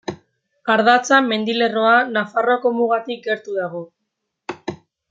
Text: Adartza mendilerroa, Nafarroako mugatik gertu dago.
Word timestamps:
Adartza 0.75 1.19
mendilerroa, 1.25 1.93
Nafarroako 2.17 2.73
mugatik 2.81 3.25
gertu 3.31 3.61
dago. 3.63 3.87